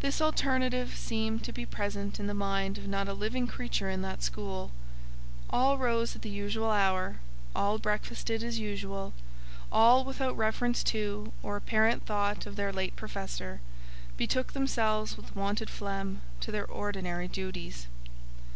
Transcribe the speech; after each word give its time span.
This 0.00 0.20
alternative 0.20 0.96
seemed 0.98 1.44
to 1.44 1.52
be 1.52 1.64
present 1.64 2.18
in 2.18 2.26
the 2.26 2.34
mind 2.34 2.76
of 2.76 2.88
not 2.88 3.06
a 3.06 3.12
living 3.12 3.46
creature 3.46 3.88
in 3.88 4.02
that 4.02 4.20
school. 4.20 4.72
All 5.48 5.78
rose 5.78 6.16
at 6.16 6.22
the 6.22 6.28
usual 6.28 6.72
hour; 6.72 7.20
all 7.54 7.78
breakfasted 7.78 8.42
as 8.42 8.58
usual; 8.58 9.14
all, 9.70 10.04
without 10.04 10.36
reference 10.36 10.82
to, 10.82 11.32
or 11.40 11.54
apparent 11.56 12.04
thought 12.04 12.46
of 12.46 12.56
their 12.56 12.72
late 12.72 12.96
Professor, 12.96 13.60
betook 14.16 14.54
themselves 14.54 15.16
with 15.16 15.36
wonted 15.36 15.70
phlegm 15.70 16.20
to 16.40 16.50
their 16.50 16.66
ordinary 16.66 17.28
duties. 17.28 17.86